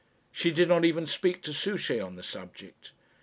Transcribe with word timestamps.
She 0.31 0.49
did 0.49 0.67
not 0.67 0.83
even 0.83 1.05
speak 1.05 1.43
to 1.43 1.53
Souchey 1.53 1.99
on 2.01 2.15
the 2.15 2.23
subject. 2.23 2.91